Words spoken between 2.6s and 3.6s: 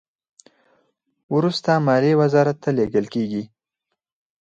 ته لیږل کیږي.